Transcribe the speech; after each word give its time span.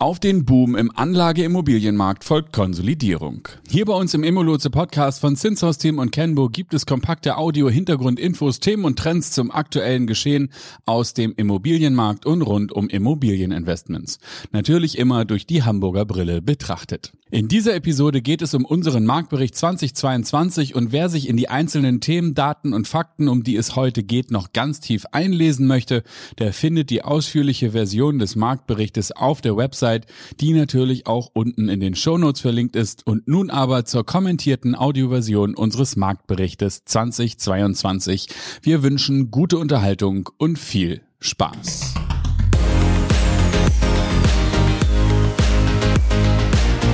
Auf 0.00 0.18
den 0.18 0.46
Boom 0.46 0.76
im 0.76 0.90
Anlageimmobilienmarkt 0.96 2.24
folgt 2.24 2.54
Konsolidierung. 2.54 3.46
Hier 3.68 3.84
bei 3.84 3.92
uns 3.92 4.14
im 4.14 4.24
Immolotse 4.24 4.70
Podcast 4.70 5.20
von 5.20 5.36
Zinshaus 5.36 5.76
Team 5.76 5.98
und 5.98 6.10
Kenbo 6.10 6.48
gibt 6.48 6.72
es 6.72 6.86
kompakte 6.86 7.36
Audio-Hintergrundinfos, 7.36 8.60
Themen 8.60 8.86
und 8.86 8.98
Trends 8.98 9.32
zum 9.32 9.50
aktuellen 9.50 10.06
Geschehen 10.06 10.52
aus 10.86 11.12
dem 11.12 11.34
Immobilienmarkt 11.36 12.24
und 12.24 12.40
rund 12.40 12.72
um 12.72 12.88
Immobilieninvestments. 12.88 14.20
Natürlich 14.52 14.96
immer 14.96 15.26
durch 15.26 15.46
die 15.46 15.64
Hamburger 15.64 16.06
Brille 16.06 16.40
betrachtet. 16.40 17.12
In 17.32 17.46
dieser 17.46 17.76
Episode 17.76 18.22
geht 18.22 18.42
es 18.42 18.54
um 18.54 18.64
unseren 18.64 19.06
Marktbericht 19.06 19.54
2022 19.54 20.74
und 20.74 20.90
wer 20.90 21.08
sich 21.08 21.28
in 21.28 21.36
die 21.36 21.48
einzelnen 21.48 22.00
Themen, 22.00 22.34
Daten 22.34 22.72
und 22.72 22.88
Fakten, 22.88 23.28
um 23.28 23.44
die 23.44 23.54
es 23.54 23.76
heute 23.76 24.02
geht, 24.02 24.32
noch 24.32 24.52
ganz 24.52 24.80
tief 24.80 25.06
einlesen 25.12 25.68
möchte, 25.68 26.02
der 26.40 26.52
findet 26.52 26.90
die 26.90 27.04
ausführliche 27.04 27.70
Version 27.70 28.18
des 28.18 28.34
Marktberichtes 28.34 29.12
auf 29.12 29.40
der 29.42 29.56
Website, 29.56 30.06
die 30.40 30.52
natürlich 30.54 31.06
auch 31.06 31.30
unten 31.32 31.68
in 31.68 31.78
den 31.78 31.94
Shownotes 31.94 32.40
verlinkt 32.40 32.74
ist 32.74 33.06
und 33.06 33.28
nun 33.28 33.48
aber 33.48 33.84
zur 33.84 34.04
kommentierten 34.04 34.74
Audioversion 34.74 35.54
unseres 35.54 35.94
Marktberichtes 35.94 36.84
2022. 36.84 38.26
Wir 38.62 38.82
wünschen 38.82 39.30
gute 39.30 39.58
Unterhaltung 39.58 40.30
und 40.36 40.58
viel 40.58 41.02
Spaß. 41.20 41.94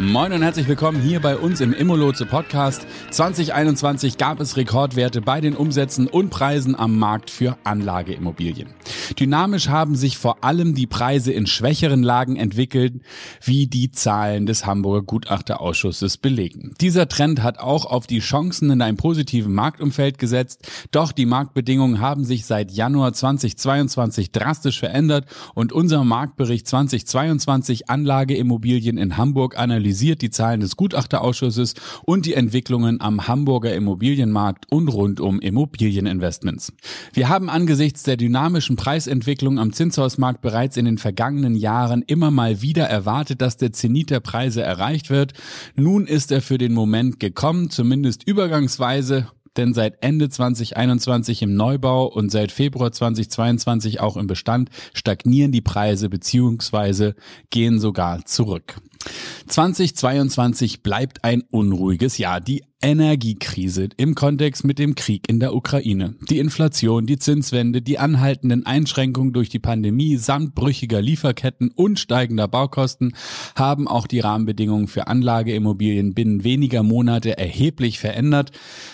Moin 0.00 0.32
und 0.32 0.42
herzlich 0.42 0.68
willkommen 0.68 1.02
hier 1.02 1.18
bei 1.18 1.36
uns 1.36 1.60
im 1.60 1.72
Immolotse 1.72 2.24
Podcast. 2.24 2.86
2021 3.10 4.16
gab 4.16 4.38
es 4.38 4.56
Rekordwerte 4.56 5.20
bei 5.20 5.40
den 5.40 5.56
Umsätzen 5.56 6.06
und 6.06 6.30
Preisen 6.30 6.78
am 6.78 6.96
Markt 6.96 7.30
für 7.30 7.58
Anlageimmobilien. 7.64 8.68
Dynamisch 9.18 9.68
haben 9.68 9.96
sich 9.96 10.16
vor 10.16 10.44
allem 10.44 10.76
die 10.76 10.86
Preise 10.86 11.32
in 11.32 11.48
schwächeren 11.48 12.04
Lagen 12.04 12.36
entwickelt, 12.36 13.02
wie 13.42 13.66
die 13.66 13.90
Zahlen 13.90 14.46
des 14.46 14.66
Hamburger 14.66 15.04
Gutachterausschusses 15.04 16.16
belegen. 16.16 16.76
Dieser 16.80 17.08
Trend 17.08 17.42
hat 17.42 17.58
auch 17.58 17.84
auf 17.84 18.06
die 18.06 18.20
Chancen 18.20 18.70
in 18.70 18.82
einem 18.82 18.98
positiven 18.98 19.52
Marktumfeld 19.52 20.16
gesetzt, 20.18 20.68
doch 20.92 21.10
die 21.10 21.26
Marktbedingungen 21.26 21.98
haben 21.98 22.22
sich 22.22 22.46
seit 22.46 22.70
Januar 22.70 23.14
2022 23.14 24.30
drastisch 24.30 24.78
verändert 24.78 25.26
und 25.56 25.72
unser 25.72 26.04
Marktbericht 26.04 26.68
2022 26.68 27.90
Anlageimmobilien 27.90 28.96
in 28.96 29.16
Hamburg 29.16 29.58
analysiert 29.58 29.87
analysiert 29.88 30.20
die 30.20 30.28
Zahlen 30.28 30.60
des 30.60 30.76
Gutachterausschusses 30.76 31.72
und 32.04 32.26
die 32.26 32.34
Entwicklungen 32.34 33.00
am 33.00 33.26
Hamburger 33.26 33.74
Immobilienmarkt 33.74 34.70
und 34.70 34.88
rund 34.88 35.18
um 35.18 35.40
Immobilieninvestments. 35.40 36.74
Wir 37.14 37.30
haben 37.30 37.48
angesichts 37.48 38.02
der 38.02 38.18
dynamischen 38.18 38.76
Preisentwicklung 38.76 39.58
am 39.58 39.72
Zinshausmarkt 39.72 40.42
bereits 40.42 40.76
in 40.76 40.84
den 40.84 40.98
vergangenen 40.98 41.56
Jahren 41.56 42.04
immer 42.06 42.30
mal 42.30 42.60
wieder 42.60 42.84
erwartet, 42.84 43.40
dass 43.40 43.56
der 43.56 43.72
Zenit 43.72 44.10
der 44.10 44.20
Preise 44.20 44.60
erreicht 44.60 45.08
wird. 45.08 45.32
Nun 45.74 46.06
ist 46.06 46.32
er 46.32 46.42
für 46.42 46.58
den 46.58 46.74
Moment 46.74 47.18
gekommen, 47.18 47.70
zumindest 47.70 48.28
übergangsweise 48.28 49.28
denn 49.58 49.74
seit 49.74 50.02
Ende 50.02 50.28
2021 50.28 51.42
im 51.42 51.54
Neubau 51.54 52.06
und 52.06 52.30
seit 52.30 52.52
Februar 52.52 52.92
2022 52.92 54.00
auch 54.00 54.16
im 54.16 54.26
Bestand 54.26 54.70
stagnieren 54.94 55.52
die 55.52 55.60
Preise 55.60 56.08
beziehungsweise 56.08 57.14
gehen 57.50 57.80
sogar 57.80 58.24
zurück. 58.24 58.80
2022 59.48 60.82
bleibt 60.82 61.24
ein 61.24 61.42
unruhiges 61.50 62.18
Jahr. 62.18 62.40
Die 62.40 62.62
Energiekrise 62.80 63.88
im 63.96 64.14
Kontext 64.14 64.64
mit 64.64 64.78
dem 64.78 64.94
Krieg 64.94 65.28
in 65.28 65.40
der 65.40 65.52
Ukraine, 65.52 66.14
die 66.30 66.38
Inflation, 66.38 67.06
die 67.06 67.18
Zinswende, 67.18 67.82
die 67.82 67.98
anhaltenden 67.98 68.66
Einschränkungen 68.66 69.32
durch 69.32 69.48
die 69.48 69.58
Pandemie 69.58 70.16
samt 70.16 70.54
brüchiger 70.54 71.02
Lieferketten 71.02 71.72
und 71.72 71.98
steigender 71.98 72.46
Baukosten 72.46 73.16
haben 73.56 73.88
auch 73.88 74.06
die 74.06 74.20
Rahmenbedingungen 74.20 74.86
für 74.86 75.08
Anlageimmobilien 75.08 76.14
binnen 76.14 76.44
weniger 76.44 76.84
Monate 76.84 77.36
erheblich 77.36 77.98
verändert. 77.98 78.52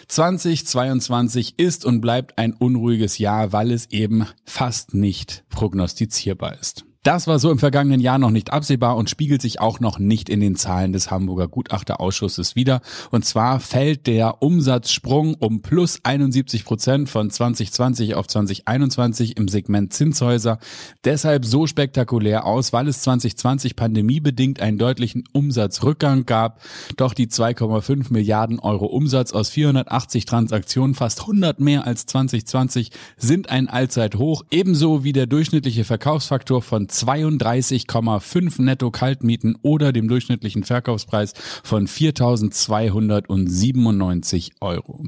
2022 0.08 1.58
ist 1.58 1.84
und 1.84 2.00
bleibt 2.00 2.38
ein 2.38 2.54
unruhiges 2.54 3.18
Jahr, 3.18 3.52
weil 3.52 3.70
es 3.70 3.90
eben 3.90 4.26
fast 4.46 4.94
nicht 4.94 5.44
prognostizierbar 5.50 6.58
ist. 6.58 6.86
Das 7.04 7.26
war 7.26 7.38
so 7.38 7.50
im 7.50 7.58
vergangenen 7.58 8.00
Jahr 8.00 8.18
noch 8.18 8.30
nicht 8.30 8.50
absehbar 8.50 8.96
und 8.96 9.10
spiegelt 9.10 9.42
sich 9.42 9.60
auch 9.60 9.78
noch 9.78 9.98
nicht 9.98 10.30
in 10.30 10.40
den 10.40 10.56
Zahlen 10.56 10.94
des 10.94 11.10
Hamburger 11.10 11.48
Gutachterausschusses 11.48 12.56
wieder. 12.56 12.80
Und 13.10 13.26
zwar 13.26 13.60
fällt 13.60 14.06
der 14.06 14.42
Umsatzsprung 14.42 15.34
um 15.34 15.60
plus 15.60 16.00
71 16.02 16.64
Prozent 16.64 17.10
von 17.10 17.28
2020 17.28 18.14
auf 18.14 18.26
2021 18.26 19.36
im 19.36 19.48
Segment 19.48 19.92
Zinshäuser 19.92 20.58
deshalb 21.04 21.44
so 21.44 21.66
spektakulär 21.66 22.46
aus, 22.46 22.72
weil 22.72 22.88
es 22.88 23.02
2020 23.02 23.76
pandemiebedingt 23.76 24.60
einen 24.60 24.78
deutlichen 24.78 25.24
Umsatzrückgang 25.30 26.24
gab. 26.24 26.62
Doch 26.96 27.12
die 27.12 27.26
2,5 27.26 28.14
Milliarden 28.14 28.58
Euro 28.60 28.86
Umsatz 28.86 29.32
aus 29.32 29.50
480 29.50 30.24
Transaktionen, 30.24 30.94
fast 30.94 31.20
100 31.20 31.60
mehr 31.60 31.86
als 31.86 32.06
2020, 32.06 32.92
sind 33.18 33.50
ein 33.50 33.68
Allzeithoch, 33.68 34.42
ebenso 34.50 35.04
wie 35.04 35.12
der 35.12 35.26
durchschnittliche 35.26 35.84
Verkaufsfaktor 35.84 36.62
von 36.62 36.88
32,5 36.94 38.62
netto 38.62 38.90
Kaltmieten 38.90 39.56
oder 39.62 39.92
dem 39.92 40.08
durchschnittlichen 40.08 40.64
Verkaufspreis 40.64 41.34
von 41.62 41.86
4.297 41.86 44.52
Euro. 44.60 45.04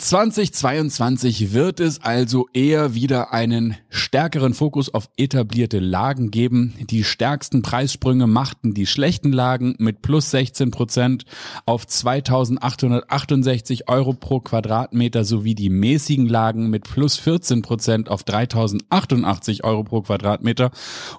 2022 0.00 1.52
wird 1.52 1.78
es 1.78 2.02
also 2.02 2.48
eher 2.54 2.94
wieder 2.94 3.34
einen 3.34 3.76
stärkeren 3.90 4.54
Fokus 4.54 4.92
auf 4.94 5.10
etablierte 5.18 5.78
Lagen 5.78 6.30
geben. 6.30 6.72
Die 6.88 7.04
stärksten 7.04 7.60
Preissprünge 7.60 8.26
machten 8.26 8.72
die 8.72 8.86
schlechten 8.86 9.30
Lagen 9.30 9.74
mit 9.78 10.00
plus 10.00 10.30
16 10.30 10.70
Prozent 10.70 11.26
auf 11.66 11.86
2868 11.86 13.90
Euro 13.90 14.14
pro 14.14 14.40
Quadratmeter 14.40 15.24
sowie 15.24 15.54
die 15.54 15.68
mäßigen 15.68 16.26
Lagen 16.26 16.70
mit 16.70 16.84
plus 16.84 17.18
14 17.18 17.60
Prozent 17.60 18.08
auf 18.08 18.24
3088 18.24 19.64
Euro 19.64 19.84
pro 19.84 20.00
Quadratmeter. 20.00 20.70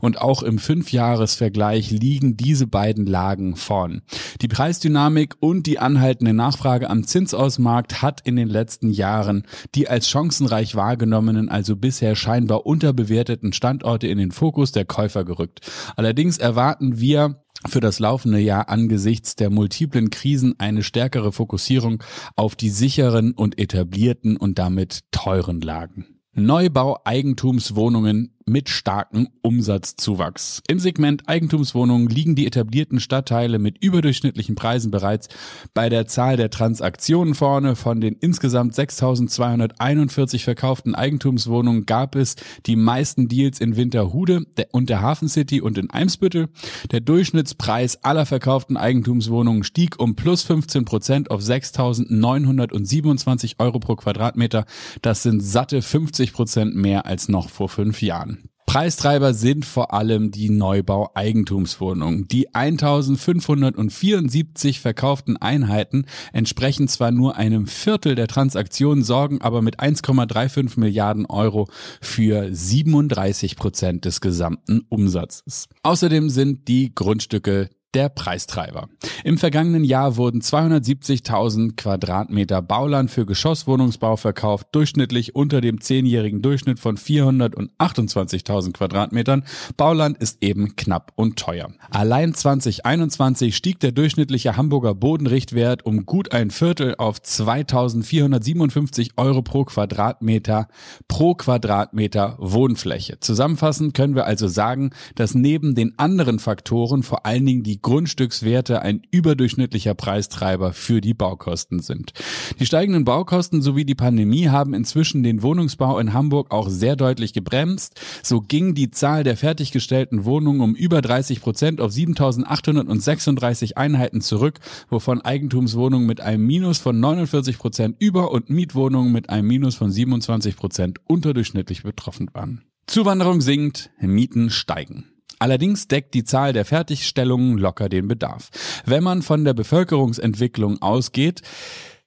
Und 0.01 0.19
auch 0.19 0.41
im 0.41 0.57
Fünfjahresvergleich 0.57 1.91
liegen 1.91 2.35
diese 2.35 2.65
beiden 2.65 3.05
Lagen 3.05 3.57
vorn. 3.57 4.01
Die 4.41 4.47
Preisdynamik 4.47 5.35
und 5.39 5.67
die 5.67 5.77
anhaltende 5.77 6.33
Nachfrage 6.33 6.89
am 6.89 7.05
Zinsausmarkt 7.05 8.01
hat 8.01 8.21
in 8.25 8.35
den 8.35 8.47
letzten 8.47 8.70
letzten 8.71 8.89
Jahren 8.89 9.43
die 9.75 9.89
als 9.89 10.07
chancenreich 10.07 10.75
wahrgenommenen, 10.75 11.49
also 11.49 11.75
bisher 11.75 12.15
scheinbar 12.15 12.65
unterbewerteten 12.65 13.51
Standorte 13.51 14.07
in 14.07 14.17
den 14.17 14.31
Fokus 14.31 14.71
der 14.71 14.85
Käufer 14.85 15.25
gerückt. 15.25 15.59
Allerdings 15.97 16.37
erwarten 16.37 17.01
wir 17.01 17.43
für 17.67 17.81
das 17.81 17.99
laufende 17.99 18.39
Jahr 18.39 18.69
angesichts 18.69 19.35
der 19.35 19.49
multiplen 19.49 20.09
Krisen 20.09 20.55
eine 20.57 20.83
stärkere 20.83 21.33
Fokussierung 21.33 22.01
auf 22.37 22.55
die 22.55 22.69
sicheren 22.69 23.33
und 23.33 23.59
etablierten 23.59 24.37
und 24.37 24.57
damit 24.57 25.01
teuren 25.11 25.59
Lagen. 25.59 26.05
Neubau 26.33 26.97
Eigentumswohnungen 27.03 28.37
mit 28.45 28.69
starkem 28.69 29.27
Umsatzzuwachs. 29.41 30.61
Im 30.67 30.79
Segment 30.79 31.27
Eigentumswohnungen 31.27 32.09
liegen 32.09 32.35
die 32.35 32.47
etablierten 32.47 32.99
Stadtteile 32.99 33.59
mit 33.59 33.83
überdurchschnittlichen 33.83 34.55
Preisen 34.55 34.91
bereits 34.91 35.27
bei 35.73 35.89
der 35.89 36.07
Zahl 36.07 36.37
der 36.37 36.49
Transaktionen 36.49 37.35
vorne. 37.35 37.75
Von 37.75 38.01
den 38.01 38.15
insgesamt 38.15 38.73
6.241 38.73 40.43
verkauften 40.43 40.95
Eigentumswohnungen 40.95 41.85
gab 41.85 42.15
es 42.15 42.35
die 42.65 42.75
meisten 42.75 43.27
Deals 43.27 43.59
in 43.59 43.75
Winterhude 43.75 44.45
und 44.71 44.89
der 44.89 45.01
Hafen 45.01 45.29
City 45.29 45.61
und 45.61 45.77
in 45.77 45.89
Eimsbüttel. 45.89 46.49
Der 46.91 47.01
Durchschnittspreis 47.01 48.03
aller 48.03 48.25
verkauften 48.25 48.77
Eigentumswohnungen 48.77 49.63
stieg 49.63 49.99
um 49.99 50.15
plus 50.15 50.43
15 50.43 50.85
Prozent 50.85 51.29
auf 51.31 51.41
6.927 51.41 53.55
Euro 53.59 53.79
pro 53.79 53.95
Quadratmeter. 53.95 54.65
Das 55.01 55.23
sind 55.23 55.41
satte 55.41 55.81
50 55.81 56.33
Prozent 56.33 56.75
mehr 56.75 57.05
als 57.05 57.29
noch 57.29 57.49
vor 57.49 57.69
fünf 57.69 58.01
Jahren. 58.01 58.40
Preistreiber 58.71 59.33
sind 59.33 59.65
vor 59.65 59.93
allem 59.93 60.31
die 60.31 60.49
Neubau-Eigentumswohnungen. 60.49 62.29
Die 62.29 62.55
1574 62.55 64.79
verkauften 64.79 65.35
Einheiten 65.35 66.05
entsprechen 66.31 66.87
zwar 66.87 67.11
nur 67.11 67.35
einem 67.35 67.67
Viertel 67.67 68.15
der 68.15 68.29
Transaktionen, 68.29 69.03
sorgen 69.03 69.41
aber 69.41 69.61
mit 69.61 69.81
1,35 69.81 70.79
Milliarden 70.79 71.25
Euro 71.25 71.67
für 71.99 72.47
37 72.49 73.57
Prozent 73.57 74.05
des 74.05 74.21
gesamten 74.21 74.85
Umsatzes. 74.87 75.67
Außerdem 75.83 76.29
sind 76.29 76.69
die 76.69 76.95
Grundstücke 76.95 77.71
der 77.93 78.09
Preistreiber. 78.09 78.87
Im 79.23 79.37
vergangenen 79.37 79.83
Jahr 79.83 80.17
wurden 80.17 80.41
270.000 80.41 81.75
Quadratmeter 81.75 82.61
Bauland 82.61 83.11
für 83.11 83.25
Geschosswohnungsbau 83.25 84.15
verkauft, 84.15 84.67
durchschnittlich 84.71 85.35
unter 85.35 85.61
dem 85.61 85.81
zehnjährigen 85.81 86.41
Durchschnitt 86.41 86.79
von 86.79 86.97
428.000 86.97 88.73
Quadratmetern. 88.73 89.43
Bauland 89.77 90.17
ist 90.17 90.41
eben 90.41 90.75
knapp 90.75 91.11
und 91.15 91.37
teuer. 91.37 91.71
Allein 91.89 92.33
2021 92.33 93.55
stieg 93.55 93.79
der 93.79 93.91
durchschnittliche 93.91 94.55
Hamburger 94.57 94.95
Bodenrichtwert 94.95 95.85
um 95.85 96.05
gut 96.05 96.31
ein 96.31 96.51
Viertel 96.51 96.95
auf 96.95 97.17
2.457 97.17 99.11
Euro 99.17 99.41
pro 99.41 99.65
Quadratmeter 99.65 100.67
pro 101.07 101.35
Quadratmeter 101.35 102.37
Wohnfläche. 102.39 103.19
Zusammenfassend 103.19 103.93
können 103.93 104.15
wir 104.15 104.25
also 104.25 104.47
sagen, 104.47 104.91
dass 105.15 105.35
neben 105.35 105.75
den 105.75 105.97
anderen 105.97 106.39
Faktoren 106.39 107.03
vor 107.03 107.25
allen 107.25 107.45
Dingen 107.45 107.63
die 107.63 107.80
Grundstückswerte 107.81 108.81
ein 108.81 109.01
überdurchschnittlicher 109.11 109.93
Preistreiber 109.93 110.73
für 110.73 111.01
die 111.01 111.13
Baukosten 111.13 111.79
sind. 111.79 112.13
Die 112.59 112.65
steigenden 112.65 113.05
Baukosten 113.05 113.61
sowie 113.61 113.85
die 113.85 113.95
Pandemie 113.95 114.49
haben 114.49 114.73
inzwischen 114.73 115.23
den 115.23 115.41
Wohnungsbau 115.41 115.99
in 115.99 116.13
Hamburg 116.13 116.51
auch 116.51 116.69
sehr 116.69 116.95
deutlich 116.95 117.33
gebremst. 117.33 117.99
So 118.23 118.41
ging 118.41 118.75
die 118.75 118.91
Zahl 118.91 119.23
der 119.23 119.37
fertiggestellten 119.37 120.25
Wohnungen 120.25 120.61
um 120.61 120.75
über 120.75 121.01
30 121.01 121.41
Prozent 121.41 121.81
auf 121.81 121.91
7.836 121.91 123.77
Einheiten 123.77 124.21
zurück, 124.21 124.59
wovon 124.89 125.21
Eigentumswohnungen 125.21 126.07
mit 126.07 126.21
einem 126.21 126.45
Minus 126.45 126.79
von 126.79 126.99
49 126.99 127.57
Prozent 127.57 127.95
über 127.99 128.31
und 128.31 128.49
Mietwohnungen 128.49 129.11
mit 129.11 129.29
einem 129.29 129.47
Minus 129.47 129.75
von 129.75 129.91
27 129.91 130.55
Prozent 130.55 130.99
unterdurchschnittlich 131.07 131.83
betroffen 131.83 132.29
waren. 132.33 132.63
Zuwanderung 132.87 133.41
sinkt, 133.41 133.89
Mieten 134.01 134.49
steigen. 134.49 135.05
Allerdings 135.41 135.87
deckt 135.87 136.13
die 136.13 136.23
Zahl 136.23 136.53
der 136.53 136.65
Fertigstellungen 136.65 137.57
locker 137.57 137.89
den 137.89 138.07
Bedarf. 138.07 138.51
Wenn 138.85 139.03
man 139.03 139.23
von 139.23 139.43
der 139.43 139.55
Bevölkerungsentwicklung 139.55 140.83
ausgeht, 140.83 141.41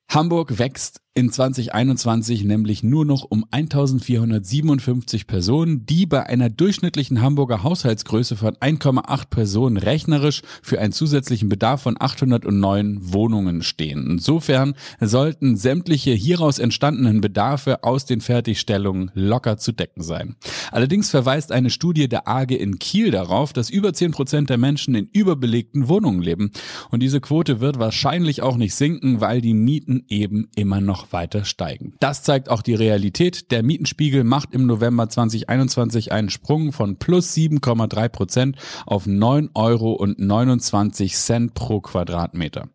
Hamburg 0.09 0.61
wächst 0.61 1.01
in 1.17 1.31
2021 1.31 2.43
nämlich 2.43 2.83
nur 2.83 3.05
noch 3.05 3.23
um 3.23 3.45
1457 3.49 5.29
Personen, 5.29 5.87
die 5.87 6.07
bei 6.07 6.27
einer 6.27 6.51
durchschnittlichen 6.51 7.23
Hamburger 7.23 7.63
Haushaltsgröße 7.63 8.35
von 8.35 8.57
1,8 8.57 9.29
Personen 9.31 9.77
rechnerisch 9.77 10.43
für 10.61 10.81
einen 10.81 10.93
zusätzlichen 10.93 11.49
Bedarf 11.49 11.83
von 11.83 11.97
809 12.01 13.13
Wohnungen 13.13 13.63
stehen. 13.63 14.11
Insofern 14.11 14.75
sollten 15.01 15.57
sämtliche 15.57 16.11
hieraus 16.11 16.59
entstandenen 16.59 17.21
Bedarfe 17.21 17.85
aus 17.85 18.07
den 18.07 18.21
Fertigstellungen 18.21 19.13
locker 19.15 19.57
zu 19.57 19.71
decken 19.71 20.03
sein. 20.03 20.35
Allerdings 20.73 21.11
verweist 21.11 21.53
eine 21.53 21.71
Studie 21.71 22.09
der 22.09 22.27
AG 22.27 22.51
in 22.51 22.81
Kiel 22.81 23.13
darauf, 23.13 23.53
dass 23.53 23.71
über 23.71 23.93
10 23.93 24.11
Prozent 24.11 24.51
der 24.51 24.59
Menschen 24.59 24.97
in 24.97 25.09
überbelegten 25.13 25.87
Wohnungen 25.87 26.23
leben. 26.23 26.51
Und 26.91 27.05
diese 27.05 27.21
Quote 27.21 27.61
wird 27.61 27.79
wahrscheinlich 27.79 28.43
auch 28.43 28.57
nicht 28.57 28.75
sinken, 28.75 29.21
weil 29.21 29.41
die 29.41 29.55
Mieten 29.55 30.03
eben 30.09 30.49
immer 30.57 30.81
noch 30.81 31.04
weiter 31.13 31.45
steigen. 31.45 31.95
Das 32.01 32.23
zeigt 32.23 32.49
auch 32.49 32.63
die 32.63 32.75
Realität. 32.75 33.51
Der 33.51 33.63
Mietenspiegel 33.63 34.25
macht 34.25 34.55
im 34.55 34.67
November 34.67 35.09
2021 35.09 36.13
einen 36.13 36.31
Sprung 36.31 36.73
von 36.73 36.97
plus 36.97 37.35
7,3 37.35 38.09
Prozent 38.09 38.57
auf 38.87 39.07
9,29 39.07 39.55
Euro 39.55 41.51
pro 41.55 41.81
Quadratmeter. 41.81 42.69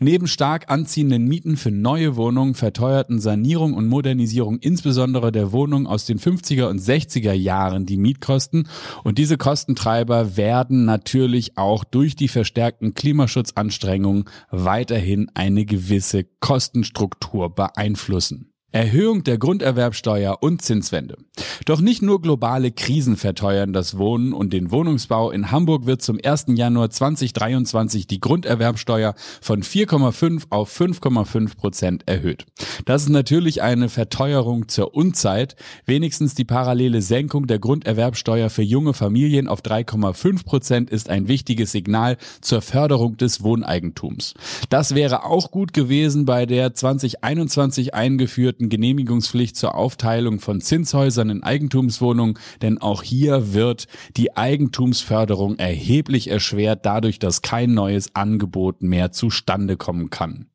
Neben 0.00 0.28
stark 0.28 0.70
anziehenden 0.70 1.26
Mieten 1.26 1.56
für 1.56 1.72
neue 1.72 2.14
Wohnungen 2.14 2.54
verteuerten 2.54 3.18
Sanierung 3.18 3.74
und 3.74 3.88
Modernisierung 3.88 4.58
insbesondere 4.60 5.32
der 5.32 5.50
Wohnungen 5.50 5.88
aus 5.88 6.06
den 6.06 6.20
50er 6.20 6.66
und 6.66 6.80
60er 6.80 7.32
Jahren 7.32 7.84
die 7.84 7.96
Mietkosten 7.96 8.68
und 9.02 9.18
diese 9.18 9.36
Kostentreiber 9.36 10.36
werden 10.36 10.84
natürlich 10.84 11.58
auch 11.58 11.82
durch 11.82 12.14
die 12.14 12.28
verstärkten 12.28 12.94
Klimaschutzanstrengungen 12.94 14.26
weiterhin 14.50 15.30
eine 15.34 15.64
gewisse 15.64 16.24
Kostenstruktur 16.38 17.52
beeinflussen. 17.52 18.52
Erhöhung 18.70 19.24
der 19.24 19.38
Grunderwerbsteuer 19.38 20.42
und 20.42 20.60
Zinswende. 20.60 21.16
Doch 21.64 21.80
nicht 21.80 22.02
nur 22.02 22.20
globale 22.20 22.70
Krisen 22.70 23.16
verteuern 23.16 23.72
das 23.72 23.96
Wohnen 23.96 24.34
und 24.34 24.52
den 24.52 24.70
Wohnungsbau. 24.70 25.30
In 25.30 25.50
Hamburg 25.50 25.86
wird 25.86 26.02
zum 26.02 26.18
1. 26.22 26.46
Januar 26.48 26.90
2023 26.90 28.06
die 28.06 28.20
Grunderwerbsteuer 28.20 29.14
von 29.40 29.62
4,5 29.62 30.44
auf 30.50 30.78
5,5 30.78 31.56
Prozent 31.56 32.02
erhöht. 32.06 32.44
Das 32.84 33.04
ist 33.04 33.08
natürlich 33.08 33.62
eine 33.62 33.88
Verteuerung 33.88 34.68
zur 34.68 34.94
Unzeit. 34.94 35.56
Wenigstens 35.86 36.34
die 36.34 36.44
parallele 36.44 37.00
Senkung 37.00 37.46
der 37.46 37.58
Grunderwerbsteuer 37.58 38.50
für 38.50 38.62
junge 38.62 38.92
Familien 38.92 39.48
auf 39.48 39.62
3,5 39.62 40.44
Prozent 40.44 40.90
ist 40.90 41.08
ein 41.08 41.26
wichtiges 41.26 41.72
Signal 41.72 42.18
zur 42.42 42.60
Förderung 42.60 43.16
des 43.16 43.42
Wohneigentums. 43.42 44.34
Das 44.68 44.94
wäre 44.94 45.24
auch 45.24 45.50
gut 45.50 45.72
gewesen 45.72 46.26
bei 46.26 46.44
der 46.44 46.74
2021 46.74 47.94
eingeführten 47.94 48.57
erhöhten 48.58 48.68
Genehmigungspflicht 48.68 49.56
zur 49.56 49.74
Aufteilung 49.76 50.40
von 50.40 50.60
Zinshäusern 50.60 51.30
in 51.30 51.42
Eigentumswohnungen, 51.42 52.38
denn 52.60 52.78
auch 52.78 53.02
hier 53.02 53.54
wird 53.54 53.86
die 54.16 54.36
Eigentumsförderung 54.36 55.58
erheblich 55.58 56.28
erschwert 56.28 56.84
dadurch, 56.84 57.18
dass 57.18 57.42
kein 57.42 57.72
neues 57.74 58.14
Angebot 58.14 58.82
mehr 58.82 59.12
zustande 59.12 59.76
kommen 59.76 60.10
kann. 60.10 60.46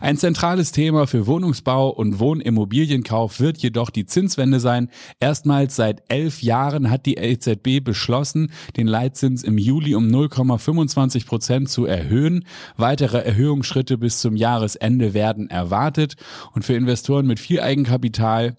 Ein 0.00 0.16
zentrales 0.16 0.72
Thema 0.72 1.06
für 1.06 1.26
Wohnungsbau 1.26 1.88
und 1.88 2.18
Wohnimmobilienkauf 2.18 3.40
wird 3.40 3.58
jedoch 3.58 3.90
die 3.90 4.06
Zinswende 4.06 4.60
sein. 4.60 4.90
Erstmals 5.20 5.76
seit 5.76 6.02
elf 6.08 6.42
Jahren 6.42 6.90
hat 6.90 7.06
die 7.06 7.16
EZB 7.16 7.82
beschlossen, 7.82 8.52
den 8.76 8.86
Leitzins 8.86 9.42
im 9.42 9.58
Juli 9.58 9.94
um 9.94 10.06
0,25 10.08 11.26
Prozent 11.26 11.68
zu 11.68 11.86
erhöhen. 11.86 12.44
Weitere 12.76 13.18
Erhöhungsschritte 13.18 13.98
bis 13.98 14.20
zum 14.20 14.36
Jahresende 14.36 15.14
werden 15.14 15.50
erwartet. 15.50 16.16
Und 16.52 16.64
für 16.64 16.74
Investoren 16.74 17.26
mit 17.26 17.40
viel 17.40 17.60
Eigenkapital 17.60 18.56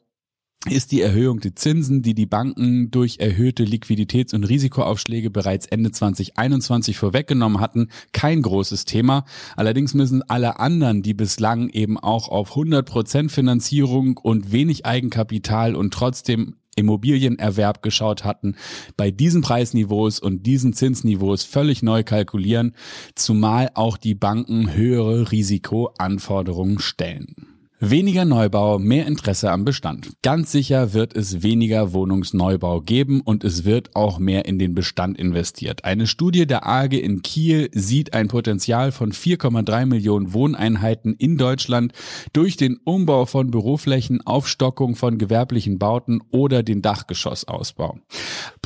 ist 0.69 0.91
die 0.91 1.01
Erhöhung 1.01 1.39
der 1.39 1.55
Zinsen, 1.55 2.01
die 2.01 2.13
die 2.13 2.25
Banken 2.25 2.91
durch 2.91 3.17
erhöhte 3.19 3.63
Liquiditäts- 3.63 4.33
und 4.33 4.43
Risikoaufschläge 4.43 5.29
bereits 5.29 5.65
Ende 5.65 5.91
2021 5.91 6.97
vorweggenommen 6.97 7.59
hatten, 7.59 7.89
kein 8.11 8.41
großes 8.41 8.85
Thema. 8.85 9.25
Allerdings 9.55 9.93
müssen 9.93 10.21
alle 10.23 10.59
anderen, 10.59 11.01
die 11.03 11.13
bislang 11.13 11.69
eben 11.69 11.97
auch 11.97 12.29
auf 12.29 12.55
100% 12.55 13.29
Finanzierung 13.29 14.17
und 14.17 14.51
wenig 14.51 14.85
Eigenkapital 14.85 15.75
und 15.75 15.93
trotzdem 15.93 16.55
Immobilienerwerb 16.75 17.81
geschaut 17.81 18.23
hatten, 18.23 18.55
bei 18.95 19.09
diesen 19.11 19.41
Preisniveaus 19.41 20.19
und 20.19 20.45
diesen 20.45 20.73
Zinsniveaus 20.73 21.43
völlig 21.43 21.81
neu 21.81 22.03
kalkulieren, 22.03 22.75
zumal 23.15 23.71
auch 23.73 23.97
die 23.97 24.15
Banken 24.15 24.73
höhere 24.73 25.31
Risikoanforderungen 25.31 26.79
stellen. 26.79 27.56
Weniger 27.79 28.25
Neubau, 28.25 28.79
mehr 28.79 29.05
Interesse 29.05 29.51
am 29.51 29.63
Bestand. 29.63 30.09
Ganz 30.23 30.51
sicher 30.51 30.93
wird 30.93 31.15
es 31.15 31.43
weniger 31.43 31.93
Wohnungsneubau 31.93 32.81
geben 32.81 33.21
und 33.21 33.43
es 33.43 33.65
wird 33.65 33.95
auch 33.95 34.17
mehr 34.17 34.45
in 34.45 34.57
den 34.57 34.73
Bestand 34.73 35.15
investiert. 35.19 35.85
Eine 35.85 36.07
Studie 36.07 36.47
der 36.47 36.65
AGE 36.65 36.97
in 36.97 37.21
Kiel 37.21 37.69
sieht 37.73 38.15
ein 38.15 38.29
Potenzial 38.29 38.91
von 38.91 39.11
4,3 39.11 39.85
Millionen 39.85 40.33
Wohneinheiten 40.33 41.13
in 41.13 41.37
Deutschland 41.37 41.93
durch 42.33 42.57
den 42.57 42.77
Umbau 42.83 43.27
von 43.27 43.51
Büroflächen, 43.51 44.25
Aufstockung 44.25 44.95
von 44.95 45.19
gewerblichen 45.19 45.77
Bauten 45.77 46.21
oder 46.31 46.63
den 46.63 46.81
Dachgeschossausbau. 46.81 47.99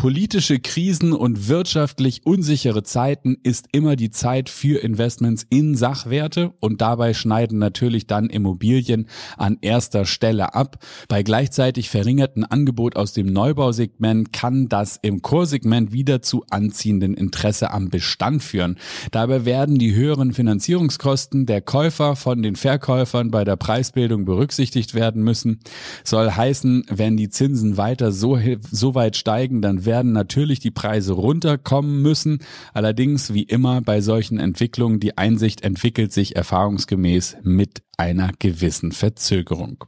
Politische 0.02 0.58
Krisen 0.58 1.14
und 1.14 1.48
wirtschaftlich 1.48 2.26
unsichere 2.26 2.82
Zeiten 2.82 3.38
ist 3.44 3.68
immer 3.72 3.96
die 3.96 4.10
Zeit 4.10 4.50
für 4.50 4.84
Investments 4.84 5.46
in 5.52 5.76
Sachwerte 5.76 6.56
und 6.60 6.82
dabei 6.82 7.14
schneiden 7.14 7.60
natürlich 7.60 8.08
dann 8.08 8.28
Immobilien 8.32 9.08
an 9.38 9.60
erster 9.62 10.06
Stelle 10.06 10.56
ab. 10.56 10.84
Bei 11.08 11.22
gleichzeitig 11.22 11.92
verringerten 11.92 12.44
Angebot 12.44 12.96
aus 12.96 13.14
dem 13.14 13.28
Neubausegment 13.32 14.34
kann 14.34 14.70
das 14.70 14.98
im 15.04 15.22
Chorsegment 15.22 15.92
wieder 15.92 16.24
zu 16.24 16.46
anziehenden 16.50 17.14
Interesse 17.14 17.70
am 17.70 17.90
Bestand 17.90 18.42
führen. 18.42 18.80
Dabei 19.12 19.46
werden 19.46 19.78
die 19.78 19.94
höheren 19.94 20.34
Finanzierungskosten 20.34 21.46
der 21.46 21.62
Käufer 21.62 22.16
von 22.16 22.42
den 22.42 22.56
Verkäufern 22.56 23.30
bei 23.30 23.44
der 23.44 23.56
Preisbildung 23.56 24.26
berücksichtigt 24.26 24.96
werden 24.96 25.22
müssen. 25.22 25.60
Soll 26.04 26.32
heißen, 26.32 26.86
wenn 26.90 27.18
die 27.18 27.30
Zinsen 27.30 27.78
weiter 27.78 28.12
so, 28.12 28.40
so 28.72 28.96
weit 28.96 29.16
steigen, 29.16 29.62
dann 29.62 29.86
werden 29.92 30.14
natürlich 30.14 30.62
die 30.62 30.72
Preise 30.72 31.12
runterkommen 31.12 32.02
müssen. 32.02 32.40
Allerdings, 32.74 33.34
wie 33.34 33.44
immer 33.44 33.82
bei 33.82 34.00
solchen 34.00 34.40
Entwicklungen, 34.40 35.02
die 35.02 35.18
Einsicht 35.18 35.66
entwickelt 35.66 36.14
sich 36.14 36.38
erfahrungsgemäß 36.38 37.36
mit 37.44 37.84
einer 37.98 38.32
gewissen 38.40 38.94
Verzögerung. 38.94 39.84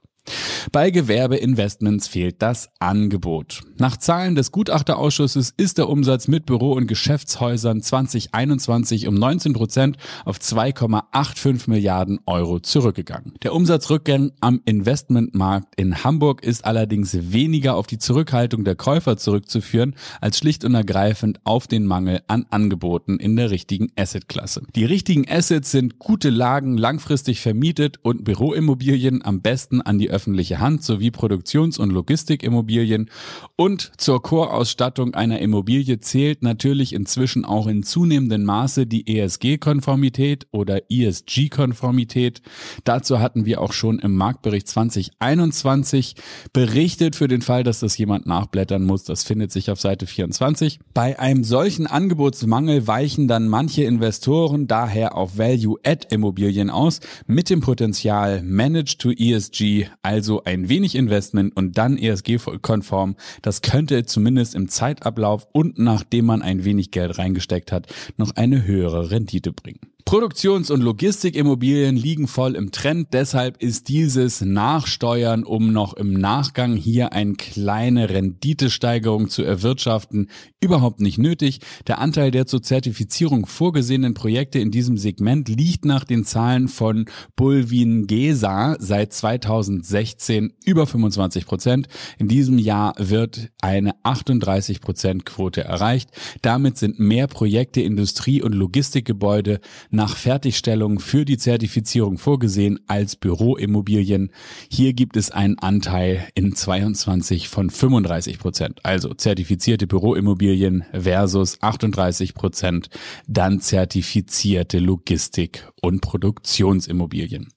Bei 0.71 0.91
Gewerbeinvestments 0.91 2.07
fehlt 2.07 2.41
das 2.41 2.69
Angebot. 2.79 3.61
Nach 3.77 3.97
Zahlen 3.97 4.35
des 4.35 4.51
Gutachterausschusses 4.51 5.53
ist 5.57 5.77
der 5.77 5.89
Umsatz 5.89 6.27
mit 6.27 6.45
Büro- 6.45 6.73
und 6.73 6.87
Geschäftshäusern 6.87 7.81
2021 7.81 9.07
um 9.07 9.15
19 9.15 9.53
Prozent 9.53 9.97
auf 10.25 10.37
2,85 10.37 11.69
Milliarden 11.69 12.19
Euro 12.25 12.59
zurückgegangen. 12.59 13.33
Der 13.43 13.53
Umsatzrückgang 13.53 14.31
am 14.39 14.61
Investmentmarkt 14.65 15.75
in 15.75 16.03
Hamburg 16.03 16.43
ist 16.43 16.65
allerdings 16.65 17.33
weniger 17.33 17.75
auf 17.75 17.87
die 17.87 17.97
Zurückhaltung 17.97 18.63
der 18.63 18.75
Käufer 18.75 19.17
zurückzuführen, 19.17 19.95
als 20.21 20.37
schlicht 20.37 20.63
und 20.63 20.75
ergreifend 20.75 21.39
auf 21.43 21.67
den 21.67 21.85
Mangel 21.85 22.21
an 22.27 22.45
Angeboten 22.49 23.17
in 23.17 23.35
der 23.35 23.51
richtigen 23.51 23.91
Assetklasse. 23.97 24.63
Die 24.75 24.85
richtigen 24.85 25.29
Assets 25.29 25.71
sind 25.71 25.99
gute 25.99 26.29
Lagen, 26.29 26.77
langfristig 26.77 27.41
vermietet 27.41 27.99
und 28.01 28.23
Büroimmobilien 28.23 29.23
am 29.25 29.41
besten 29.41 29.81
an 29.81 29.97
die 29.97 30.12
öffentliche 30.13 30.59
Hand 30.59 30.83
sowie 30.83 31.11
Produktions- 31.11 31.79
und 31.79 31.91
Logistikimmobilien 31.91 33.09
und 33.55 33.91
zur 33.97 34.21
Chorausstattung 34.21 35.13
einer 35.13 35.39
Immobilie 35.39 35.99
zählt 35.99 36.43
natürlich 36.43 36.93
inzwischen 36.93 37.45
auch 37.45 37.67
in 37.67 37.83
zunehmendem 37.83 38.43
Maße 38.43 38.85
die 38.85 39.07
ESG-Konformität 39.07 40.47
oder 40.51 40.81
ESG-Konformität. 40.89 42.41
Dazu 42.83 43.19
hatten 43.19 43.45
wir 43.45 43.61
auch 43.61 43.73
schon 43.73 43.99
im 43.99 44.15
Marktbericht 44.15 44.67
2021 44.67 46.15
berichtet 46.53 47.15
für 47.15 47.27
den 47.27 47.41
Fall, 47.41 47.63
dass 47.63 47.79
das 47.79 47.97
jemand 47.97 48.25
nachblättern 48.25 48.83
muss. 48.83 49.03
Das 49.03 49.23
findet 49.23 49.51
sich 49.51 49.71
auf 49.71 49.79
Seite 49.79 50.07
24. 50.07 50.79
Bei 50.93 51.19
einem 51.19 51.43
solchen 51.43 51.87
Angebotsmangel 51.87 52.87
weichen 52.87 53.27
dann 53.27 53.47
manche 53.47 53.83
Investoren 53.83 54.67
daher 54.67 55.15
auf 55.15 55.37
Value-Add-Immobilien 55.37 56.69
aus 56.69 56.99
mit 57.27 57.49
dem 57.49 57.61
Potenzial 57.61 58.43
Managed 58.43 58.99
to 58.99 59.11
ESG 59.11 59.87
also 60.03 60.43
ein 60.43 60.69
wenig 60.69 60.95
Investment 60.95 61.55
und 61.55 61.77
dann 61.77 61.97
ESG-konform. 61.97 63.15
Das 63.41 63.61
könnte 63.61 64.05
zumindest 64.05 64.53
im 64.53 64.67
Zeitablauf 64.67 65.47
und 65.51 65.79
nachdem 65.79 66.25
man 66.25 66.41
ein 66.41 66.65
wenig 66.65 66.91
Geld 66.91 67.17
reingesteckt 67.17 67.71
hat, 67.71 67.87
noch 68.17 68.35
eine 68.35 68.65
höhere 68.65 69.09
Rendite 69.09 69.51
bringen. 69.51 69.92
Produktions- 70.05 70.69
und 70.69 70.81
Logistikimmobilien 70.81 71.95
liegen 71.95 72.27
voll 72.27 72.55
im 72.55 72.71
Trend, 72.71 73.09
deshalb 73.13 73.61
ist 73.63 73.87
dieses 73.87 74.41
Nachsteuern, 74.41 75.43
um 75.43 75.71
noch 75.71 75.93
im 75.93 76.13
Nachgang 76.13 76.75
hier 76.75 77.13
eine 77.13 77.33
kleine 77.33 78.09
Renditesteigerung 78.09 79.29
zu 79.29 79.43
erwirtschaften, 79.43 80.29
überhaupt 80.59 80.99
nicht 80.99 81.17
nötig. 81.17 81.59
Der 81.87 81.99
Anteil 81.99 82.31
der 82.31 82.45
zur 82.45 82.61
Zertifizierung 82.61 83.45
vorgesehenen 83.45 84.13
Projekte 84.13 84.59
in 84.59 84.71
diesem 84.71 84.97
Segment 84.97 85.47
liegt 85.47 85.85
nach 85.85 86.03
den 86.03 86.25
Zahlen 86.25 86.67
von 86.67 87.05
Bulwin 87.35 88.05
Gesa 88.05 88.75
seit 88.79 89.13
2016 89.13 90.53
über 90.65 90.85
25 90.85 91.45
Prozent. 91.45 91.87
In 92.17 92.27
diesem 92.27 92.59
Jahr 92.59 92.93
wird 92.97 93.51
eine 93.61 93.93
38 94.03 94.81
Prozent 94.81 95.25
Quote 95.25 95.63
erreicht. 95.63 96.09
Damit 96.41 96.77
sind 96.77 96.99
mehr 96.99 97.27
Projekte 97.27 97.81
Industrie- 97.81 98.41
und 98.41 98.53
Logistikgebäude 98.53 99.59
nach 99.93 100.17
Fertigstellung 100.17 100.99
für 100.99 101.23
die 101.23 101.37
Zertifizierung 101.37 102.17
vorgesehen 102.17 102.79
als 102.87 103.15
Büroimmobilien. 103.15 104.31
Hier 104.69 104.93
gibt 104.93 105.15
es 105.15 105.29
einen 105.31 105.59
Anteil 105.59 106.27
in 106.33 106.55
22 106.55 107.47
von 107.47 107.69
35 107.69 108.39
Prozent. 108.39 108.79
Also 108.83 109.13
zertifizierte 109.13 109.85
Büroimmobilien 109.85 110.83
versus 110.91 111.61
38 111.61 112.33
Prozent 112.33 112.89
dann 113.27 113.59
zertifizierte 113.59 114.79
Logistik- 114.79 115.67
und 115.81 116.01
Produktionsimmobilien. 116.01 117.49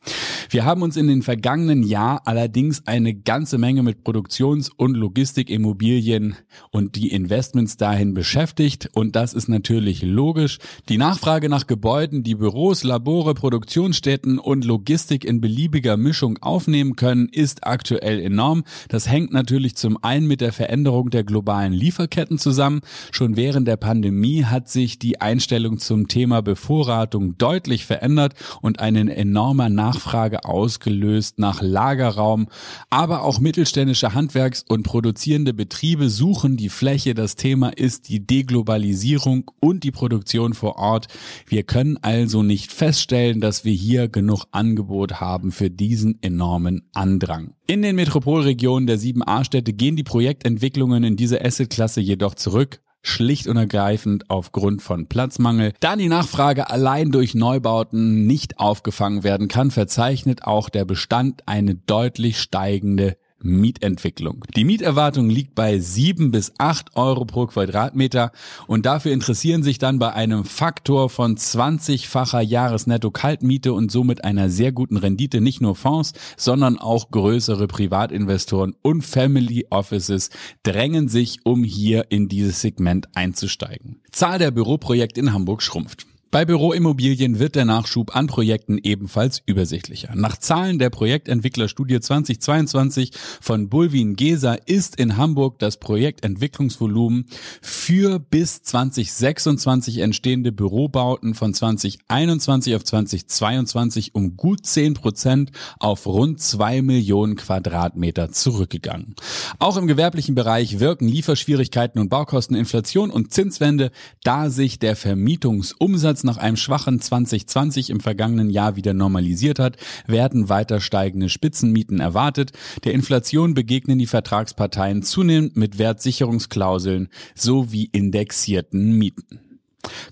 Wir 0.51 0.65
haben 0.65 0.83
uns 0.83 0.97
in 0.97 1.07
den 1.07 1.23
vergangenen 1.23 1.83
Jahr 1.83 2.23
allerdings 2.27 2.87
eine 2.87 3.15
ganze 3.15 3.57
Menge 3.57 3.83
mit 3.83 4.05
Produktions- 4.05 4.71
und 4.77 4.95
Logistikimmobilien 4.95 6.37
und 6.71 6.97
die 6.97 7.13
Investments 7.13 7.77
dahin 7.77 8.15
beschäftigt 8.15 8.91
und 8.93 9.17
das 9.17 9.33
ist 9.33 9.49
natürlich 9.49 10.03
logisch. 10.03 10.59
Die 10.89 10.99
Nachfrage 10.99 11.49
nach 11.49 11.67
Gebäuden, 11.67 12.25
die 12.27 12.35
Büros, 12.35 12.83
Labore, 12.83 13.35
Produktionsstätten 13.35 14.41
und 14.41 14.65
Logistik 14.65 15.25
in 15.25 15.41
beliebiger 15.41 15.97
Mischung 15.97 16.39
aufnehmen 16.41 16.97
können, 16.97 17.29
ist 17.29 17.65
aktuell 17.65 18.21
enorm. 18.21 18.65
Das 18.89 19.09
hängt 19.09 19.33
natürlich 19.33 19.77
zum 19.77 19.97
einen 20.03 20.27
mit 20.27 20.41
der 20.41 20.53
Veränderung 20.53 21.11
der 21.11 21.23
globalen 21.23 21.73
Lieferketten 21.73 22.39
zusammen. 22.39 22.81
Schon 23.13 23.37
während 23.37 23.69
der 23.69 23.77
Pandemie 23.77 24.43
hat 24.43 24.69
sich 24.69 24.99
die 24.99 25.21
Einstellung 25.21 25.79
zum 25.79 26.09
Thema 26.09 26.43
Bevorratung 26.43 27.39
deutlich 27.39 27.87
verändert 27.87 28.35
und 28.61 28.81
eine 28.81 29.15
enorme 29.15 29.71
Nachfrage 29.71 30.45
ausgelöst 30.45 31.39
nach 31.39 31.63
Lagerraum. 31.63 32.49
Aber 32.91 33.23
auch 33.23 33.39
mittelständische 33.39 34.15
Handwerks- 34.15 34.65
und 34.69 34.83
produzierende 34.83 35.55
Betriebe 35.55 36.09
suchen 36.09 36.57
die 36.57 36.71
Fläche. 36.71 37.15
Das 37.15 37.37
Thema 37.37 37.69
ist 37.69 38.09
die 38.09 38.27
Deglobalisierung 38.27 39.49
und 39.61 39.85
die 39.85 39.93
Produktion 39.93 40.55
vor 40.55 40.77
Ort. 40.77 41.07
Wir 41.47 41.63
können 41.63 41.99
also 42.03 42.16
nicht 42.25 42.73
feststellen, 42.73 43.41
dass 43.41 43.65
wir 43.65 43.73
hier 43.73 44.09
genug 44.09 44.45
Angebot 44.51 45.21
haben 45.21 45.53
für 45.53 45.71
diesen 45.71 46.23
enormen 46.23 46.89
Andrang. 46.93 47.55
In 47.67 47.83
den 47.83 47.97
Metropolregionen 47.97 48.87
der 48.87 48.99
sieben 48.99 49.27
A-Städte 49.27 49.73
gehen 49.73 49.97
die 49.97 50.03
Projektentwicklungen 50.03 51.05
in 51.05 51.17
dieser 51.17 51.45
Assetklasse 51.45 52.01
jedoch 52.01 52.35
zurück 52.35 52.81
schlicht 53.07 53.47
und 53.47 53.57
ergreifend 53.57 54.29
aufgrund 54.31 54.83
von 54.83 55.07
Platzmangel. 55.07 55.73
Da 55.81 55.97
die 55.97 56.09
Nachfrage 56.09 56.71
allein 56.71 57.13
durch 57.13 57.35
Neubauten 57.35 58.27
nicht 58.27 58.59
aufgefangen 58.59 59.23
werden 59.23 59.49
kann, 59.49 59.71
verzeichnet 59.71 60.43
auch 60.45 60.69
der 60.69 60.85
Bestand 60.85 61.43
eine 61.47 61.77
deutlich 61.77 62.39
steigende 62.41 63.17
Mietentwicklung. 63.47 64.45
Die 64.55 64.65
Mieterwartung 64.65 65.31
liegt 65.31 65.55
bei 65.55 65.79
sieben 65.79 66.31
bis 66.31 66.53
acht 66.59 66.97
Euro 66.97 67.25
pro 67.25 67.47
Quadratmeter 67.47 68.33
und 68.67 68.87
dafür 68.87 69.13
interessieren 69.13 69.63
sich 69.63 69.79
dann 69.79 69.99
bei 69.99 70.13
einem 70.13 70.45
Faktor 70.45 71.11
von 71.11 71.37
20-facher 71.37 72.41
Jahresnetto-Kaltmiete 72.41 73.73
und 73.73 73.91
somit 73.91 74.25
einer 74.25 74.51
sehr 74.51 74.73
guten 74.73 74.97
Rendite 74.97 75.41
nicht 75.41 75.61
nur 75.61 75.75
Fonds, 75.75 76.13
sondern 76.37 76.79
auch 76.79 77.11
größere 77.11 77.67
Privatinvestoren 77.67 78.75
und 78.83 79.03
Family 79.03 79.67
Offices 79.71 80.31
drängen 80.63 81.09
sich, 81.09 81.41
um 81.45 81.65
hier 81.65 82.07
in 82.11 82.29
dieses 82.29 82.61
Segment 82.61 83.09
einzusteigen. 83.15 84.01
Zahl 84.13 84.39
der 84.39 84.51
Büroprojekte 84.51 85.21
in 85.21 85.33
Hamburg 85.33 85.63
schrumpft. 85.63 86.07
Bei 86.33 86.45
Büroimmobilien 86.45 87.39
wird 87.39 87.55
der 87.55 87.65
Nachschub 87.65 88.17
an 88.17 88.27
Projekten 88.27 88.79
ebenfalls 88.79 89.43
übersichtlicher. 89.47 90.11
Nach 90.17 90.37
Zahlen 90.37 90.81
der 90.81 90.91
Projektentwicklerstudie 90.91 92.01
2022 92.01 93.13
von 93.41 93.69
Bulwin 93.69 94.17
Gesa 94.17 94.55
ist 94.55 94.97
in 94.97 95.17
Hamburg 95.17 95.61
das 95.61 95.79
Projektentwicklungsvolumen 95.79 97.27
für 97.63 98.19
bis 98.19 98.63
2026 98.63 99.99
entstehende 99.99 100.51
Bürobauten 100.51 101.35
von 101.35 101.55
2021 101.55 102.75
auf 102.75 102.83
2022 102.83 104.15
um 104.17 104.37
gut 104.37 104.67
10 104.67 104.95
Prozent 104.95 105.53
auf 105.79 106.07
rund 106.07 106.41
zwei 106.41 106.83
Millionen 106.83 107.37
Quadratmeter 107.37 108.33
zurückgegangen. 108.33 109.15
Auch 109.61 109.77
im 109.77 109.87
gewerblichen 109.87 110.35
Bereich 110.35 110.81
wirken 110.81 111.07
Lieferschwierigkeiten 111.07 112.01
und 112.01 112.09
Baukosteninflation 112.09 113.11
und 113.11 113.33
Zinswende, 113.33 113.93
da 114.25 114.51
sich 114.51 114.81
der 114.81 114.97
Vermietungsumsatz 114.97 116.16
nach 116.25 116.37
einem 116.37 116.57
schwachen 116.57 117.01
2020 117.01 117.91
im 117.91 118.01
vergangenen 118.01 118.51
Jahr 118.51 118.77
wieder 118.77 118.95
normalisiert 118.95 119.59
hat, 119.59 119.77
werden 120.07 120.49
weiter 120.49 120.81
steigende 120.81 121.29
Spitzenmieten 121.29 122.01
erwartet. 122.01 122.53
Der 122.85 122.95
Inflation 122.95 123.55
begegnen 123.55 123.99
die 123.99 124.07
Vertragsparteien 124.07 125.03
zunehmend 125.03 125.57
mit 125.57 125.79
Wertsicherungsklauseln 125.79 127.09
sowie 127.35 127.89
indexierten 127.93 128.93
Mieten. 128.99 129.41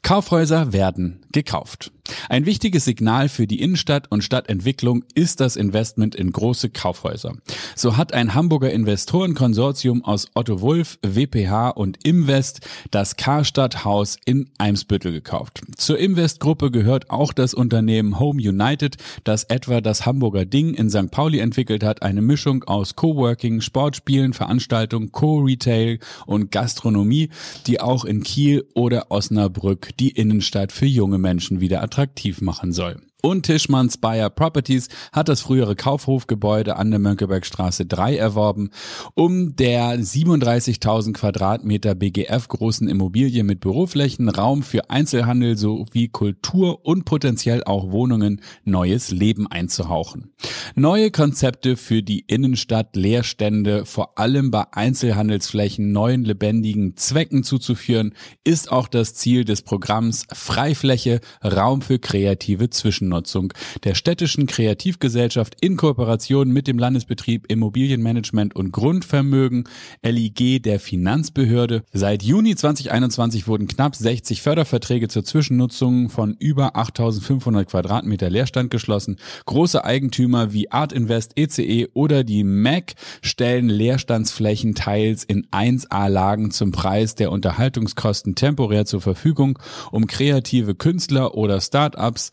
Kaufhäuser 0.02 0.72
werden 0.72 1.20
gekauft. 1.32 1.92
Ein 2.28 2.46
wichtiges 2.46 2.84
Signal 2.84 3.28
für 3.28 3.46
die 3.46 3.60
Innenstadt 3.60 4.10
und 4.10 4.22
Stadtentwicklung 4.22 5.04
ist 5.14 5.40
das 5.40 5.56
Investment 5.56 6.14
in 6.14 6.32
große 6.32 6.70
Kaufhäuser. 6.70 7.34
So 7.74 7.96
hat 7.96 8.12
ein 8.12 8.34
Hamburger 8.34 8.70
Investorenkonsortium 8.70 10.04
aus 10.04 10.28
Otto 10.34 10.60
Wulf, 10.60 10.98
WPH 11.02 11.70
und 11.70 12.04
Imvest 12.04 12.60
das 12.90 13.16
Karstadt 13.16 13.78
in 14.24 14.50
Eimsbüttel 14.58 15.12
gekauft. 15.12 15.62
Zur 15.76 15.98
Invest-Gruppe 15.98 16.70
gehört 16.70 17.10
auch 17.10 17.32
das 17.32 17.54
Unternehmen 17.54 18.18
Home 18.18 18.40
United, 18.40 18.96
das 19.24 19.44
etwa 19.44 19.80
das 19.80 20.06
Hamburger 20.06 20.44
Ding 20.44 20.74
in 20.74 20.90
St. 20.90 21.10
Pauli 21.10 21.38
entwickelt 21.38 21.82
hat, 21.82 22.02
eine 22.02 22.22
Mischung 22.22 22.64
aus 22.64 22.96
Coworking, 22.96 23.60
Sportspielen, 23.60 24.32
Veranstaltungen, 24.32 25.12
Co-Retail 25.12 25.98
und 26.26 26.50
Gastronomie, 26.50 27.30
die 27.66 27.80
auch 27.80 28.04
in 28.04 28.22
Kiel 28.22 28.64
oder 28.74 29.10
Osnabrück 29.10 29.96
die 29.98 30.10
Innenstadt 30.10 30.72
für 30.72 30.86
junge 30.86 31.18
Menschen 31.18 31.60
wieder 31.60 31.82
attraktiv 31.82 31.93
machen 32.40 32.72
soll. 32.72 33.00
Und 33.24 33.46
Tischmanns 33.46 33.96
Bayer 33.96 34.28
Properties 34.28 34.88
hat 35.10 35.30
das 35.30 35.40
frühere 35.40 35.76
Kaufhofgebäude 35.76 36.76
an 36.76 36.90
der 36.90 37.00
Mönckebergstraße 37.00 37.86
3 37.86 38.18
erworben, 38.18 38.68
um 39.14 39.56
der 39.56 39.98
37.000 39.98 41.14
Quadratmeter 41.14 41.94
BGF 41.94 42.46
großen 42.48 42.86
Immobilie 42.86 43.42
mit 43.42 43.60
Büroflächen, 43.60 44.28
Raum 44.28 44.62
für 44.62 44.90
Einzelhandel 44.90 45.56
sowie 45.56 46.08
Kultur 46.08 46.84
und 46.84 47.06
potenziell 47.06 47.64
auch 47.64 47.90
Wohnungen 47.92 48.42
neues 48.64 49.10
Leben 49.10 49.46
einzuhauchen. 49.46 50.34
Neue 50.74 51.10
Konzepte 51.10 51.78
für 51.78 52.02
die 52.02 52.26
Innenstadt, 52.26 52.94
Leerstände, 52.94 53.86
vor 53.86 54.18
allem 54.18 54.50
bei 54.50 54.66
Einzelhandelsflächen 54.70 55.92
neuen 55.92 56.26
lebendigen 56.26 56.98
Zwecken 56.98 57.42
zuzuführen, 57.42 58.12
ist 58.44 58.70
auch 58.70 58.86
das 58.86 59.14
Ziel 59.14 59.46
des 59.46 59.62
Programms 59.62 60.26
Freifläche, 60.30 61.22
Raum 61.42 61.80
für 61.80 61.98
kreative 61.98 62.68
Zwischen 62.68 63.13
Nutzung 63.14 63.52
der 63.84 63.94
städtischen 63.94 64.46
Kreativgesellschaft 64.46 65.56
in 65.60 65.76
Kooperation 65.76 66.50
mit 66.50 66.66
dem 66.66 66.78
Landesbetrieb 66.78 67.50
Immobilienmanagement 67.50 68.54
und 68.54 68.72
Grundvermögen 68.72 69.64
LIG 70.02 70.62
der 70.62 70.80
Finanzbehörde. 70.80 71.84
Seit 71.92 72.22
Juni 72.22 72.56
2021 72.56 73.46
wurden 73.46 73.66
knapp 73.66 73.96
60 73.96 74.42
Förderverträge 74.42 75.08
zur 75.08 75.24
Zwischennutzung 75.24 76.10
von 76.10 76.36
über 76.38 76.76
8500 76.76 77.68
Quadratmeter 77.68 78.30
Leerstand 78.30 78.70
geschlossen. 78.70 79.18
Große 79.46 79.84
Eigentümer 79.84 80.52
wie 80.52 80.70
Art 80.70 80.92
Invest, 80.92 81.32
ECE 81.36 81.88
oder 81.94 82.24
die 82.24 82.44
MAC 82.44 82.94
stellen 83.22 83.68
Leerstandsflächen 83.68 84.74
teils 84.74 85.24
in 85.24 85.46
1A-Lagen 85.46 86.50
zum 86.50 86.72
Preis 86.72 87.14
der 87.14 87.30
Unterhaltungskosten 87.30 88.34
temporär 88.34 88.84
zur 88.84 89.00
Verfügung, 89.00 89.58
um 89.90 90.06
kreative 90.06 90.74
Künstler 90.74 91.34
oder 91.34 91.60
Startups 91.60 92.30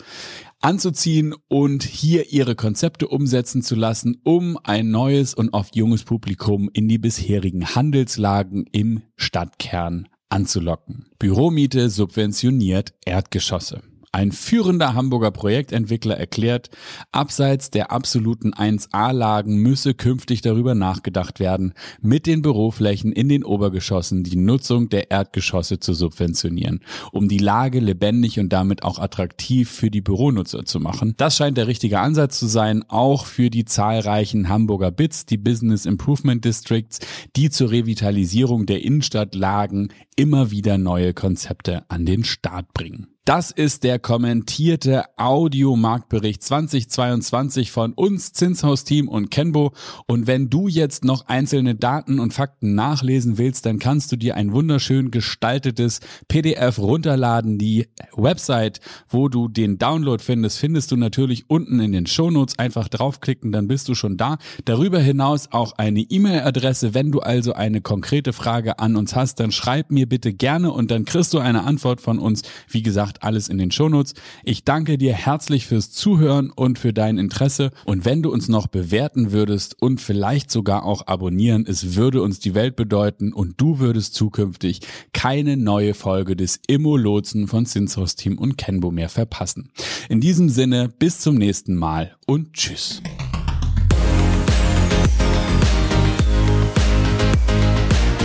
anzuziehen 0.62 1.36
und 1.48 1.84
hier 1.84 2.32
ihre 2.32 2.56
Konzepte 2.56 3.08
umsetzen 3.08 3.62
zu 3.62 3.75
lassen, 3.75 4.22
um 4.24 4.58
ein 4.63 4.91
neues 4.91 5.34
und 5.34 5.50
oft 5.53 5.75
junges 5.75 6.03
Publikum 6.03 6.70
in 6.74 6.88
die 6.88 6.98
bisherigen 6.98 7.75
Handelslagen 7.75 8.65
im 8.72 9.01
Stadtkern 9.15 10.08
anzulocken. 10.30 11.10
Büromiete 11.20 11.89
subventioniert 11.89 12.94
Erdgeschosse. 13.06 13.82
Ein 14.13 14.34
führender 14.34 14.94
Hamburger 14.94 15.32
Projektentwickler 15.32 16.18
erklärt, 16.18 16.70
abseits 17.13 17.72
der 17.72 17.94
absoluten 17.94 18.53
1A-Lagen 18.53 19.56
müsse 19.56 19.94
künftig 19.94 20.41
darüber 20.41 20.75
nachgedacht 20.75 21.39
werden, 21.39 21.74
mit 22.01 22.27
den 22.27 22.41
Büroflächen 22.41 23.13
in 23.13 23.30
den 23.30 23.46
Obergeschossen 23.46 24.25
die 24.25 24.36
Nutzung 24.36 24.89
der 24.89 25.12
Erdgeschosse 25.12 25.80
zu 25.80 25.94
subventionieren, 25.94 26.82
um 27.13 27.30
die 27.30 27.38
Lage 27.38 27.80
lebendig 27.80 28.38
und 28.38 28.51
damit 28.51 28.84
auch 28.84 29.00
attraktiv 29.00 29.72
für 29.72 29.89
die 29.89 30.01
Büronutzer 30.01 30.65
zu 30.65 30.82
machen. 30.82 31.13
Das 31.15 31.38
scheint 31.38 31.58
der 31.58 31.68
richtige 31.68 32.01
Ansatz 32.01 32.38
zu 32.38 32.48
sein, 32.48 32.84
auch 32.89 33.25
für 33.25 33.50
die 33.50 33.63
zahlreichen 33.63 34.50
Hamburger 34.50 34.91
BITS, 34.91 35.25
die 35.25 35.38
Business 35.38 35.86
Improvement 35.86 36.44
Districts, 36.44 37.00
die 37.38 37.50
zur 37.50 37.72
Revitalisierung 37.72 38.65
der 38.65 38.84
Innenstadtlagen 38.84 39.94
immer 40.18 40.51
wieder 40.51 40.77
neue 40.77 41.13
Konzepte 41.13 41.86
an 41.88 42.06
den 42.06 42.25
Start 42.25 42.74
bringen. 42.74 43.11
Das 43.24 43.51
ist 43.51 43.84
der 43.84 44.00
kommentierte 44.00 45.04
Audiomarktbericht 45.16 46.42
2022 46.42 47.70
von 47.70 47.94
uns, 47.94 48.34
Zinshaus 48.34 48.84
Team 48.84 49.08
und 49.08 49.30
Kenbo. 49.30 49.74
Und 50.08 50.25
wenn 50.25 50.50
du 50.50 50.68
jetzt 50.68 51.06
noch 51.06 51.28
einzelne 51.28 51.75
Daten 51.75 52.20
und 52.20 52.34
Fakten 52.34 52.74
nachlesen 52.74 53.38
willst, 53.38 53.68
dann 53.68 53.78
kannst 53.78 54.12
du 54.12 54.16
dir 54.16 54.38
ein 54.38 54.54
wunderschön 54.54 55.12
gestaltetes 55.12 56.00
PDF 56.30 56.80
runterladen. 56.80 57.60
Die 57.60 57.90
Website, 58.16 58.80
wo 59.08 59.30
du 59.30 59.48
den 59.48 59.78
Download 59.78 60.22
findest, 60.24 60.58
findest 60.58 60.92
du 60.92 60.96
natürlich 60.96 61.48
unten 61.48 61.80
in 61.80 61.92
den 61.92 62.08
Shownotes. 62.08 62.58
Einfach 62.58 62.88
draufklicken, 62.88 63.51
dann 63.51 63.68
bist 63.68 63.88
du 63.88 63.94
schon 63.94 64.18
da. 64.18 64.40
Darüber 64.66 64.98
hinaus 64.98 65.50
auch 65.51 65.74
eine 65.74 66.00
E-Mail-Adresse. 66.00 66.96
Wenn 66.96 67.12
du 67.12 67.20
also 67.20 67.54
eine 67.54 67.82
konkrete 67.82 68.34
Frage 68.34 68.80
an 68.80 68.96
uns 68.96 69.16
hast, 69.16 69.40
dann 69.40 69.51
schreib 69.51 69.92
mir 69.92 70.10
bitte 70.10 70.34
gerne 70.34 70.72
und 70.72 70.90
dann 70.90 71.06
kriegst 71.06 71.36
du 71.36 71.38
eine 71.38 71.66
Antwort 71.66 72.01
von 72.01 72.18
uns. 72.18 72.42
Wie 72.68 72.82
gesagt, 72.82 73.11
gesagt, 73.12 73.24
alles 73.24 73.50
in 73.50 73.58
den 73.58 73.72
Shownotes. 73.72 74.13
Ich 74.44 74.63
danke 74.63 74.98
dir 74.98 75.13
herzlich 75.13 75.68
fürs 75.68 75.91
Zuhören 75.91 76.50
und 76.51 76.80
für 76.80 76.94
dein 76.94 77.18
Interesse. 77.18 77.72
Und 77.86 78.06
wenn 78.06 78.22
du 78.22 78.32
uns 78.32 78.48
noch 78.48 78.68
bewerten 78.68 79.32
würdest 79.32 79.82
und 79.82 80.01
vielleicht 80.01 80.51
sogar 80.51 80.84
auch 80.84 81.08
abonnieren, 81.08 81.65
es 81.68 81.96
würde 81.96 82.22
uns 82.22 82.39
die 82.39 82.56
Welt 82.56 82.75
bedeuten 82.75 83.34
und 83.34 83.60
du 83.60 83.80
würdest 83.80 84.15
zukünftig 84.15 84.82
keine 85.13 85.58
neue 85.58 85.94
Folge 85.94 86.36
des 86.36 86.60
Immo-Lotsen 86.68 87.48
von 87.48 87.65
Zinshaus 87.65 88.15
Team 88.15 88.38
und 88.38 88.58
Kenbo 88.58 88.91
mehr 88.91 89.10
verpassen. 89.10 89.72
In 90.10 90.22
diesem 90.22 90.50
Sinne, 90.50 90.89
bis 90.89 91.20
zum 91.20 91.36
nächsten 91.36 91.75
Mal 91.75 92.15
und 92.25 92.53
tschüss. 92.53 93.01